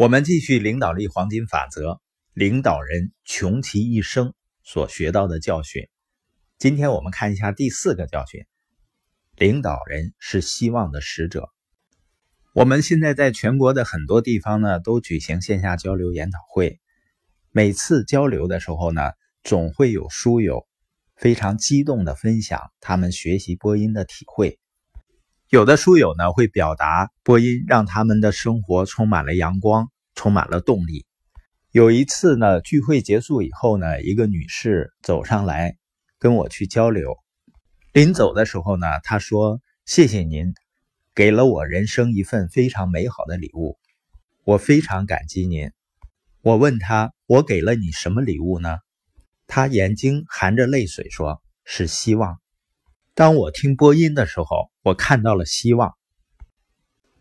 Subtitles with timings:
[0.00, 2.00] 我们继续领导力黄金法则，
[2.32, 5.90] 领导人穷其一生所学到的教训。
[6.56, 8.46] 今天我们看一下第四个教训：
[9.36, 11.50] 领导人是希望的使者。
[12.54, 16.80] 我们现在在全国的很多地方呢，都举行线下交流研讨会。
[17.50, 19.02] 每次交流的时候呢，
[19.44, 20.66] 总会有书友
[21.14, 24.58] 非常激动的分享他们学习播音的体会。
[25.50, 31.06] 有的书友呢会表达播音让他们的生活充满了阳光，充满了动力。
[31.72, 35.76] 有一次呢，聚会结束以后呢，一个女士走上来
[36.20, 37.16] 跟我去交流。
[37.92, 40.54] 临走的时候呢，她说：“谢谢您，
[41.16, 43.76] 给了我人生一份非常美好的礼物，
[44.44, 45.72] 我非常感激您。”
[46.42, 48.78] 我问她：“我给了你什么礼物呢？”
[49.48, 52.38] 她眼睛含着泪水说：“是希望。”
[53.14, 55.94] 当我听播音的时候，我看到了希望。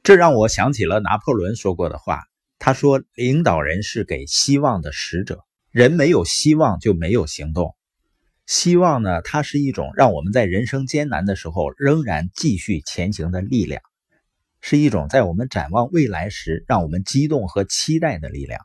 [0.03, 2.23] 这让我想起了拿破仑说过的话。
[2.57, 7.75] 他说：“领导人是给希望的使者，人没有希望就没有行动。
[8.45, 13.81] 希望呢，它是一种让我们在人生艰难的时候仍然继续前行的力量，
[14.59, 18.61] 是一种在我们展望未来时让我们激动和期待的力量。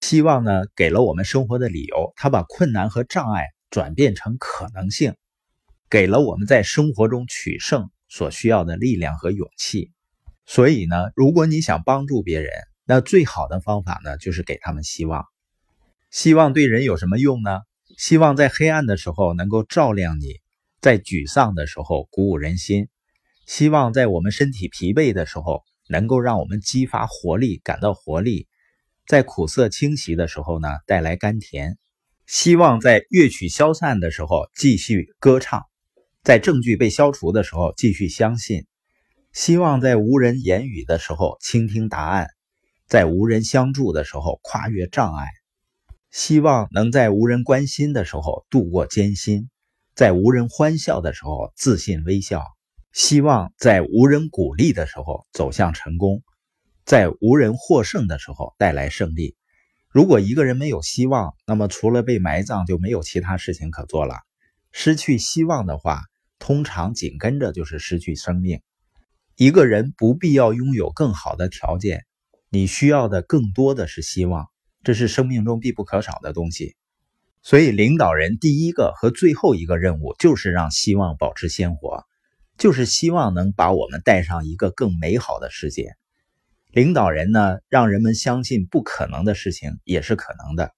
[0.00, 5.14] 希望呢，给了我们生活的理由，它把困难和障碍转变成可能性。”
[5.90, 9.90] 给了我们在生活中取胜所需要的力量和勇气，
[10.44, 12.50] 所以呢，如果你想帮助别人，
[12.84, 15.24] 那最好的方法呢，就是给他们希望。
[16.10, 17.60] 希望对人有什么用呢？
[17.96, 20.40] 希望在黑暗的时候能够照亮你，
[20.80, 22.88] 在沮丧的时候鼓舞人心，
[23.46, 28.46] 希望在我们身体疲惫的时候能够让我们激发活力，感到活力，
[29.06, 31.76] 在苦涩侵袭的时候呢，带来甘甜。
[32.26, 35.67] 希望在乐曲消散的时候继续歌唱。
[36.28, 38.64] 在证据被消除的时候，继续相信；
[39.32, 42.28] 希望在无人言语的时候倾听答案，
[42.86, 45.24] 在无人相助的时候跨越障碍；
[46.10, 49.48] 希望能在无人关心的时候度过艰辛，
[49.94, 52.42] 在无人欢笑的时候自信微笑；
[52.92, 56.22] 希望在无人鼓励的时候走向成功，
[56.84, 59.34] 在无人获胜的时候带来胜利。
[59.88, 64.16] 如果一个人没有希望，那么除了被埋葬，就没有其他事情可做了。
[64.70, 66.02] 失去希望的话，
[66.48, 68.62] 通常紧跟着就是失去生命。
[69.36, 72.06] 一个人不必要拥有更好的条件，
[72.48, 74.46] 你需要的更多的是希望，
[74.82, 76.74] 这是生命中必不可少的东西。
[77.42, 82.06] 所以，领导人第一个和最后一个任务就是让希望保持鲜活，
[82.56, 85.96] 就是希望能把我们带上一个更美好的世界。
[86.70, 90.72] 领导人呢，让人们相信不可能的事情也是可能的。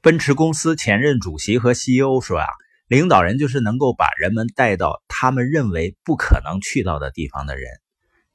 [0.00, 2.46] 奔驰公司前任主席和 CEO 说啊。
[2.86, 7.70] 领导人就是能够把人们带到他们认为不可能去到的地方的人。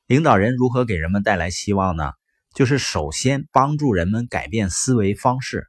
[0.07, 2.13] 领导人如何给人们带来希望呢？
[2.55, 5.67] 就是首先帮助人们改变思维方式。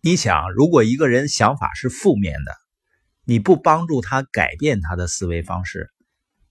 [0.00, 2.54] 你想，如果一个人想法是负面的，
[3.24, 5.90] 你不帮助他改变他的思维方式，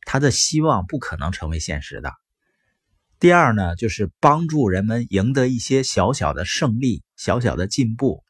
[0.02, 2.12] 他的希望不可能成为现实的。
[3.18, 8.25] 第二呢，就是帮助人们赢得一些小小的胜利、小小的进步。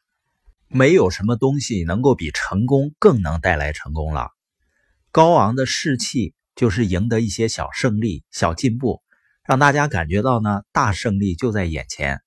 [0.68, 4.30] 没有什么东西能够比成功更能带来成功了。
[5.12, 9.02] 高昂的士气就是赢得一些小胜利、小进步，
[9.44, 12.20] 让大家感觉到呢，大胜利就在眼前。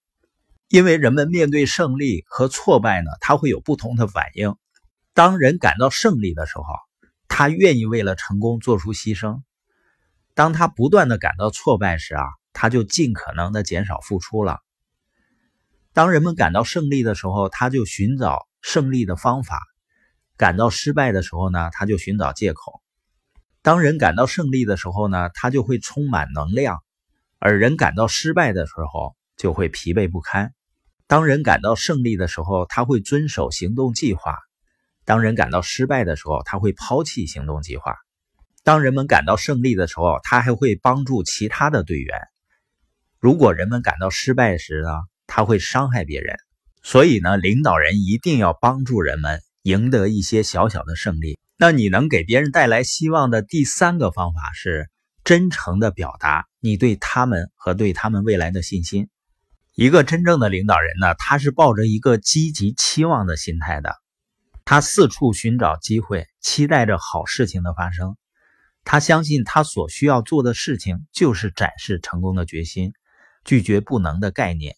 [0.69, 4.55] 因为人们面对胜利和挫败呢，他会有不同的反应。
[5.13, 6.63] 当人感到胜利的时候，
[7.27, 9.41] 他愿意为了成功做出牺牲；
[10.33, 12.23] 当他不断的感到挫败时啊，
[12.53, 14.59] 他就尽可能的减少付出了。
[15.91, 19.57] 当人们感到胜利的时候，他就寻找胜利的方法；
[20.37, 22.81] 感到失败的时候呢，他就寻找借口。
[23.61, 26.77] 当人感到胜利的时候呢，他就会充满能量；
[27.39, 30.53] 而人感到失败的时候，就会疲惫不堪。
[31.07, 34.33] 当人感到胜利的时候，他会遵守行动计划；
[35.05, 37.95] 当人感到失败的时候，他会抛弃行动计划。
[38.63, 42.19] 当人们感到胜利的时候，他还会帮助其他的队员。
[43.19, 44.89] 如果人们感到失败时呢？
[45.31, 46.35] 他会伤害别人，
[46.81, 51.39] 所以呢，领导人一定要帮助人们赢得一些小小的胜利。
[51.55, 54.89] 那你能给别人带来希望的第三个方法是
[55.23, 59.07] 真诚的表达你对他们和对他们未来的信心。
[59.75, 63.95] 一个真正的领导人呢，他是抱着一个积极期望的心态的，
[64.65, 68.17] 他四处寻找机会，期待着好事情的发生。
[68.83, 72.93] 他相信他所需要做的事情就是展示成功的决心，
[73.45, 74.75] 拒绝不能的概念。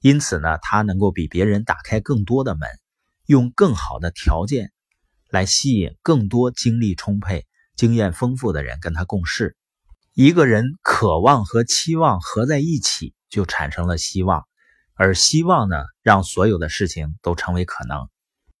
[0.00, 2.68] 因此呢，他能够比别人打开更多的门，
[3.26, 4.72] 用更好的条件
[5.28, 9.56] 来吸引更多精力充沛、经验丰富的人跟他共事。
[10.14, 14.46] 一个人渴望和期望合在一起，就产生了希望，
[14.94, 18.08] 而希望呢，让所有的事情都成为可能。